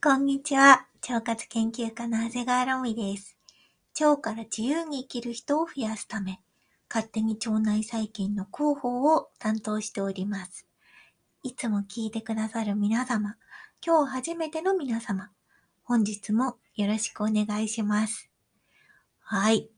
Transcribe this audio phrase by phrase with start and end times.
[0.00, 0.86] こんにちは。
[1.08, 3.36] 腸活研究家の長谷川ロミです。
[4.00, 6.38] 腸から自由に生きる人を増やすため、
[6.88, 10.68] 勝手に腸内細菌の広報を担当しております。
[11.42, 13.34] いつも聞いてくださる皆様、
[13.84, 15.30] 今日初めての皆様、
[15.82, 18.30] 本日もよろしくお願いします。
[19.24, 19.68] はい。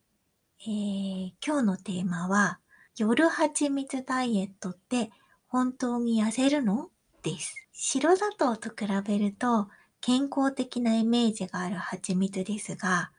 [0.60, 2.58] えー、今日のテーマは、
[2.94, 5.12] 夜蜂蜜ダイエットって
[5.48, 6.90] 本当に痩せるの？
[7.22, 7.54] です。
[7.72, 9.68] 白砂糖と比べると
[10.00, 13.10] 健康的なイメージがある蜂蜜ですが、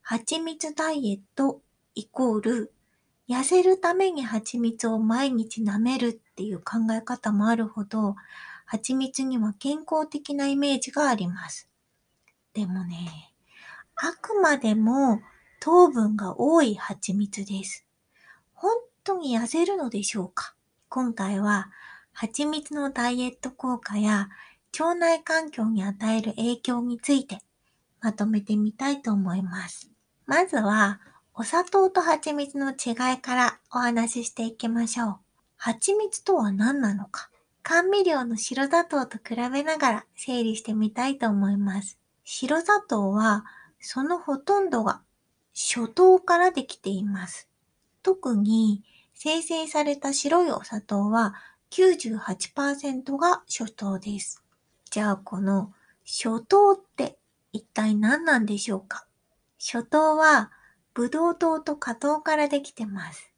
[0.00, 1.60] 蜂蜜ダイエット
[1.94, 2.72] イコール
[3.28, 8.16] 痩せるために蜂蜜を毎日舐めるっていう考え方もあるほど、
[8.64, 11.68] 蜂蜜には健康的なイメージがあります。
[12.54, 13.32] でもね、
[13.96, 15.20] あくまでも
[15.60, 17.86] 糖分が多い蜂蜜です。
[18.54, 18.72] 本
[19.04, 20.54] 当に痩せるのでしょうか？
[20.88, 21.70] 今回は
[22.12, 24.28] 蜂蜜のダイエット効果や
[24.78, 27.40] 腸内環境に与える影響について
[28.00, 29.90] まとめてみたいと思います。
[30.26, 31.00] まずは、
[31.34, 35.16] お砂糖と蜂蜜の違いからお話ししていきましょう。
[35.56, 37.30] 蜂蜜とは何なのか、
[37.62, 41.98] 甘味料の白砂糖と比べながら整理してみたいと思います。
[42.24, 43.44] 白砂糖は、
[43.80, 45.02] そのほとんどが
[45.54, 47.48] 初糖からできています。
[48.02, 48.82] 特に
[49.14, 51.34] 生成された白いお砂糖は
[51.70, 54.41] 98%が初糖です。
[54.92, 55.72] じゃあこの
[56.04, 57.16] 初糖って
[57.50, 59.06] 一体何なんでしょうか？
[59.58, 60.50] 初糖は
[60.92, 63.32] ブドウ糖と果糖からできてます。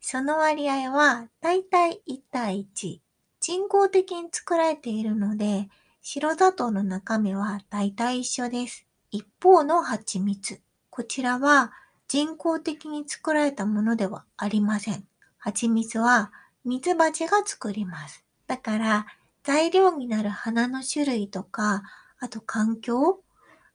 [0.00, 3.00] その割合はだいたい1対1。
[3.42, 5.68] 人工的に作られているので、
[6.00, 8.86] 白砂糖の中身はだいたい一緒です。
[9.10, 10.62] 一方の蜂蜜。
[10.88, 11.74] こちらは
[12.08, 15.04] 人工的に作られたものではありません。
[15.36, 16.32] 蜂蜜は
[16.64, 18.24] 蜜蜂が作ります。
[18.46, 19.06] だから
[19.52, 21.82] 材料になる花の種類とか、
[22.20, 23.20] あと環境、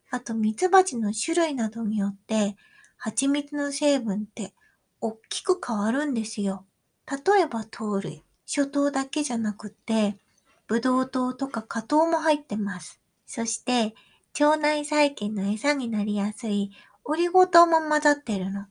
[0.09, 2.56] あとミツバチの種類などによって、
[2.95, 4.54] 蜂蜜の成分って
[5.02, 6.66] 大きく変わるんですよ。
[7.11, 10.16] 例えば糖類、初糖だけじゃなくて、
[10.67, 13.02] ブドウ糖とか果糖も入ってます。
[13.26, 13.95] そして、
[14.39, 16.72] 腸内細菌の餌になりやすい
[17.04, 18.67] オリゴ糖も混ざってるの。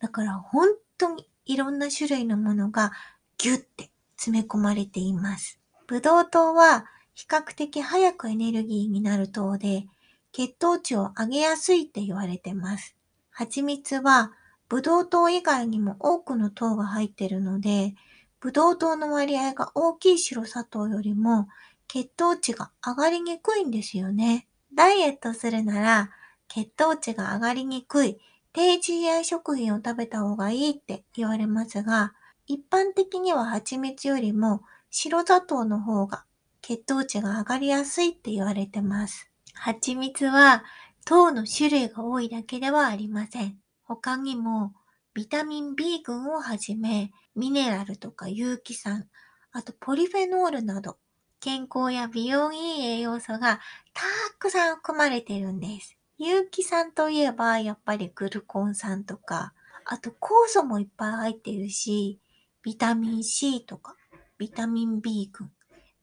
[0.00, 2.90] だから本当にいろんな種類のものが
[3.36, 5.57] ギュッて詰め込まれています。
[5.88, 6.84] ブドウ糖は
[7.14, 9.86] 比較的早くエネルギーになる糖で、
[10.32, 12.94] 血糖値を上げやすいって言われてます。
[13.30, 14.32] 蜂蜜は
[14.68, 17.94] ブドウ糖以外にも多くの糖が入ってるので、
[18.38, 21.48] ブドウ糖の割合が大きい白砂糖よりも
[21.88, 24.46] 血糖値が上がりにくいんですよね。
[24.74, 26.10] ダイエットするなら
[26.48, 28.18] 血糖値が上がりにくい
[28.52, 32.12] 低 GI 食品を食べた方がいいって言われますが、
[32.46, 34.60] 一般的には蜂蜜よりも
[34.90, 36.24] 白砂糖の方が
[36.62, 39.30] 血糖値が上がりやすいって言われてます。
[39.54, 40.64] 蜂蜜は
[41.04, 43.58] 糖の種類が多いだけではありません。
[43.82, 44.72] 他にも
[45.14, 49.08] ビタミン B 群をはじめミネラルとか有機酸、
[49.52, 50.96] あとポリフェノールなど
[51.40, 53.60] 健康や美容にいい栄養素が
[53.94, 54.02] た
[54.38, 55.96] くさん含まれてるんです。
[56.18, 62.20] 有機酸といえばやっぱりグルコン酸とか、あと酵素もいっぱい入ってるし、
[62.62, 63.94] ビタミン C とか
[64.38, 65.50] ビタミン B 群、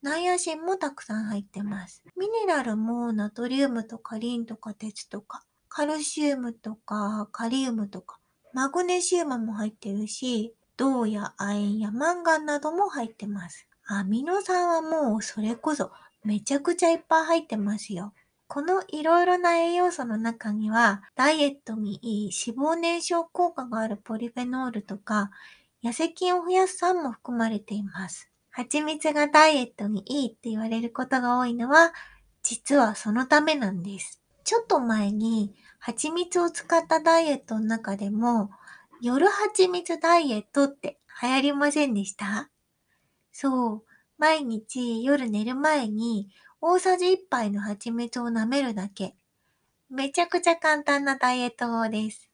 [0.02, 2.04] ナイアシンもたくさん入ってます。
[2.18, 8.20] ミネラルもナトリウムとかリンとか鉄とか、カルシウムとかカリウムとか、
[8.54, 13.68] マグネシウムも入ってるし、銅や亜鉛やマンガンなども入ってます。
[13.88, 15.92] アミノ酸はもうそれこそ
[16.26, 18.14] めちゃくちゃいっぱい入ってますよ。
[18.48, 25.32] このいろいろな栄養素の中には、ダイエットにいい脂肪燃焼効果があるポリフェノールとか、
[25.84, 28.32] 痩せ菌を増やす酸も含まれています。
[28.50, 31.94] 蜂蜜がダイエットにいいって言われることが多いのは、
[32.42, 34.22] 実はそのためなんです。
[34.44, 38.52] ちょっと前に蜂蜜を使ったダイエットの中でも、
[39.02, 42.50] 夜蜂蜜ダイエットって流行りませんでした？
[43.32, 43.84] そう。
[44.18, 46.30] 毎日夜寝る前に
[46.62, 49.16] 大さじ1杯の蜂蜜を舐めるだけ。
[49.90, 52.30] めちゃくちゃ簡単なダイエット法です。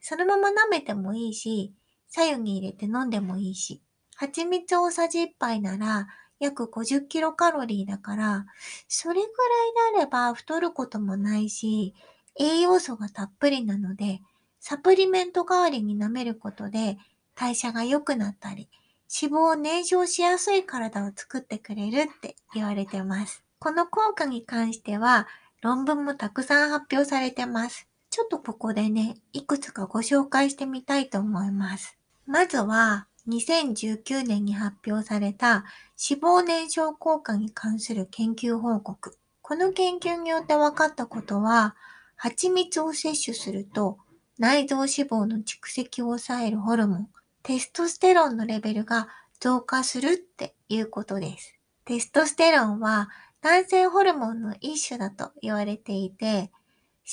[0.00, 1.72] そのまま舐めてもいいし、
[2.08, 3.82] 左右に入れて飲んでもいいし、
[4.16, 6.06] 蜂蜜大さじ1杯なら
[6.38, 8.46] 約50キロカロリーだから、
[8.88, 11.94] それぐらいであれば太ることもないし、
[12.38, 14.20] 栄養素がたっぷりなので、
[14.60, 16.98] サプリメント代わりに舐めることで
[17.34, 18.68] 代謝が良くなったり、
[19.08, 23.44] 脂肪を燃焼しやすい体を作ってくれるって言われてます。
[23.58, 25.28] この効果に関しては
[25.62, 27.88] 論文もたくさん発表されてます。
[28.10, 31.95] ちょっとここでね、いくつかご紹介してみたいと思います。
[32.26, 35.64] まずは、2019年に発表された
[36.10, 39.16] 脂肪燃焼効果に関する研究報告。
[39.42, 41.76] この研究によって分かったことは、
[42.16, 43.98] 蜂蜜を摂取すると
[44.38, 47.08] 内臓脂肪の蓄積を抑えるホルモン、
[47.42, 49.08] テストステロンのレベルが
[49.40, 51.54] 増加するっていうことです。
[51.84, 53.08] テストステロンは
[53.40, 56.50] 男性ホルモンの一種だと言われていて、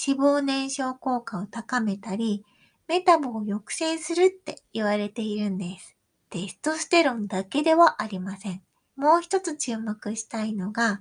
[0.07, 2.43] 脂肪燃焼効果を高めたり、
[2.87, 5.95] メタボを抑制するって言われているんです。
[6.29, 8.61] テストステロンだけではありません。
[8.95, 10.99] もう一つ注目したいのが、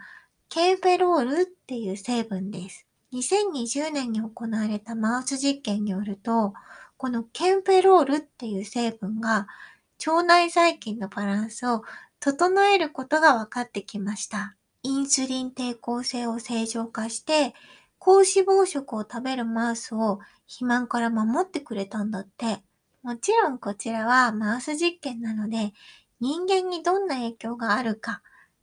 [0.49, 2.87] ケンフェロールっていう成分です。
[3.13, 6.55] 2020年に行われたマウス実験によると、
[6.97, 9.49] このケンフェロールっていう成分が
[10.07, 11.83] 腸内細菌のバランスを
[12.21, 14.57] 整えることが分かってきました。
[14.83, 17.55] インスリン抵抗性を正常化して、
[18.05, 20.19] 高脂肪食を食べるマウスを
[20.49, 22.61] 肥満から守ってくれたんだって。
[23.05, 25.73] もちろんこちらはマウス実験なので、
[26.19, 28.21] 人間にどんな影響があるか、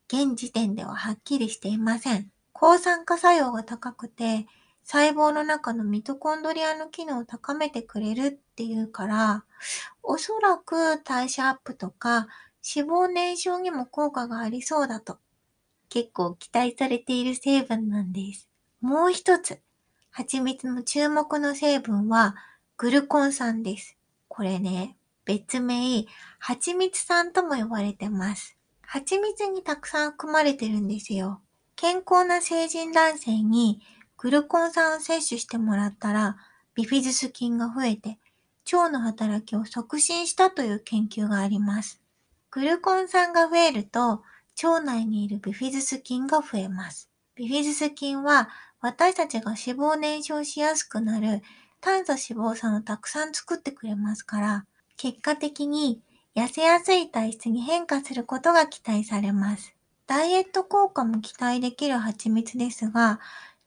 [0.10, 2.30] 現時点でははっきりしていません。
[2.52, 4.46] 抗酸化作用が高くて、
[4.84, 9.46] 細胞の中のミトコンドリアの機能を高めてくれるっていうから、
[10.04, 12.28] おそらく代謝アップとか
[12.76, 15.18] 脂肪燃焼にも効果がありそうだと
[15.88, 18.49] 結構期待されている成分なんです。
[18.82, 19.60] もう一つ、
[20.10, 22.36] 蜂蜜の注目の成分は
[22.78, 23.98] グルコン酸です。
[24.30, 24.96] これね、
[25.26, 26.06] 別名、
[26.40, 28.56] 蜂蜜酸とも呼ばれてます。
[28.82, 31.42] 蜂蜜にたくさん含まれてるんですよ。
[31.76, 33.82] 健康な成人男性に
[34.18, 36.38] グルコン酸を摂取してもらったら、
[36.74, 38.18] ビフィズス菌が増えて、
[38.72, 42.02] 腸の働きを促進したという研究があります。
[42.50, 44.24] グルコン酸が増えると、
[44.64, 47.09] 腸内にいるビフィズス菌が増えます。
[47.40, 48.50] ビフィズス菌は、
[48.82, 51.42] 私たちが脂肪燃焼しやすくなる
[51.80, 54.66] 炭素脂肪酸をたくさん作ってくれますから、
[54.98, 56.02] 結果的に
[56.36, 59.74] 痩せやすい体質に変化することが期待されます。
[60.06, 63.22] ダイエット効果も期待できる蜂蜜ですが、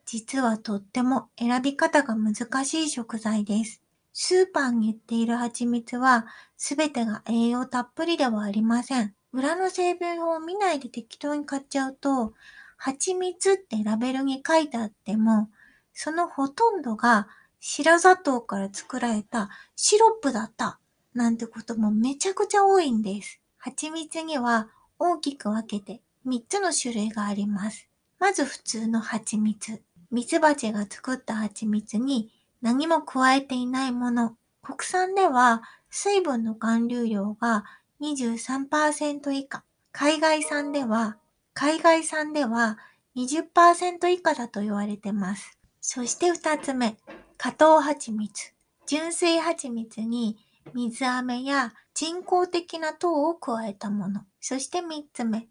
[0.04, 3.80] 実はとっても選び方が難しい食材です。
[4.12, 6.26] スーパーに売っている蜂蜜は
[6.58, 9.14] すべてが栄養たっぷりではありません。
[9.32, 12.34] 裏の成分を見ないで適当に買っちゃうと、
[12.84, 15.48] 蜂蜜ってラベルに書いてあっても、
[15.94, 17.28] そのほとんどが
[17.60, 20.80] 白砂糖から作られたシロップだった
[21.14, 23.40] なんてこともめちゃくちゃ多いんです。
[23.56, 24.68] 蜂蜜には
[24.98, 27.88] 大きく分けて3つの種類があります。
[28.18, 29.80] まず普通の蜂蜜。
[30.10, 32.32] ミツバチが作った蜂蜜に
[32.62, 34.36] 何も加えていないもの。
[34.60, 37.62] 国産では水分の含有量が
[38.00, 39.62] 23%以下。
[39.92, 41.18] 海外産では、
[41.54, 42.78] 海外産では
[43.16, 45.58] 20%以下だと言われてます。
[45.80, 46.96] そして二つ目、
[47.36, 48.52] 加糖蜂蜜。
[48.86, 50.38] 純粋蜂蜜に
[50.74, 54.22] 水飴や人工的な糖を加えたもの。
[54.40, 55.48] そして三つ目、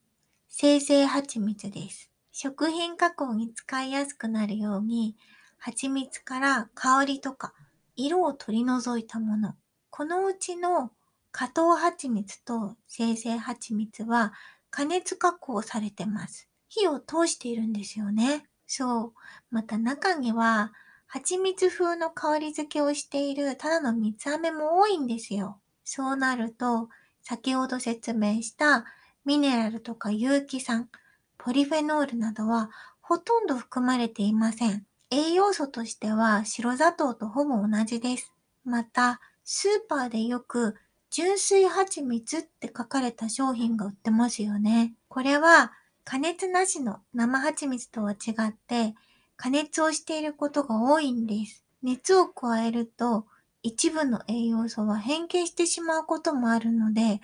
[0.50, 2.10] 生成蜂蜜です。
[2.32, 5.16] 食品加工に使いやすくなるように、
[5.58, 7.54] 蜂蜜から香りとか
[7.96, 9.54] 色を取り除いたもの。
[9.92, 10.92] このうちの
[11.32, 14.34] 加糖蜂蜜と生成蜂蜜は
[14.72, 16.50] 加熱加工されてます。
[16.70, 18.46] 火を通しているんですよね。
[18.66, 19.14] そう。
[19.52, 20.72] また中には
[21.06, 25.60] 蜂蜜風の香り付けをしているただの蜜飴も多いんですよ。
[25.84, 26.88] そうなると、
[27.22, 28.86] 先ほど説明した
[29.26, 30.90] ミネラルとか有機酸、
[31.38, 32.72] ポリフェノールなどは
[33.02, 34.86] ほとんど含まれていません。
[35.10, 38.32] 栄養素としては白砂糖とほぼ同じです。
[38.64, 40.76] また、スーパーでよく
[41.12, 44.96] 純粋蜂蜜って書かれた商品が売ってますよね。
[45.10, 45.74] これは
[46.06, 48.96] 加熱なしの生蜂蜜とは違って
[49.36, 51.66] 加熱をしていることが多いんです。
[51.84, 53.26] 熱を加えると
[53.62, 57.20] 一部の栄養素は変形してしまうこともあるので、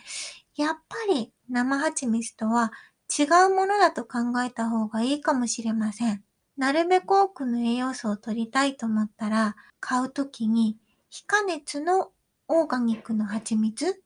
[0.58, 2.74] やっぱり生蜂蜜とは
[3.18, 6.24] 違うものだと考えた方がいいかもしれません。
[6.58, 10.78] なるべく多くの栄養素を取りたいと思ったら、買うときに
[11.10, 12.12] 非加熱の
[12.48, 14.02] オーガニックの蜂蜜、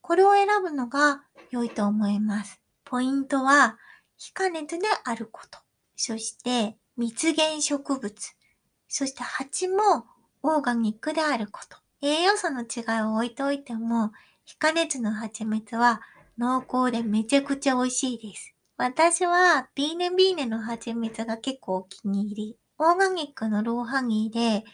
[0.00, 2.60] これを選ぶのが良いと思います。
[2.84, 3.78] ポイントは
[4.16, 5.58] 非加熱であること。
[5.96, 8.36] そして蜜源植物、
[8.88, 10.06] そして蜂も
[10.42, 11.78] オーガニックであること。
[12.02, 14.12] 栄養素の違いを置いておいても、
[14.44, 16.00] 非加熱の蜂蜜は
[16.38, 18.54] 濃厚でめちゃくちゃ美味しいです。
[18.76, 22.56] 私はビーネビーネの蜂蜜が結構お気に入り。
[22.78, 24.64] オーガニックのローハニーで、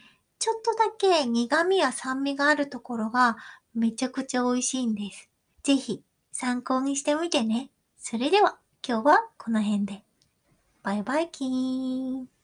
[0.47, 3.37] ちょっとだけ苦味や酸味があるところが
[3.75, 5.29] めちゃくちゃ美味しいんです。
[5.65, 7.71] ぜひ参考にしてみてね。
[7.99, 10.05] それでは今日はこの辺で。
[10.85, 12.36] バイバイキーン。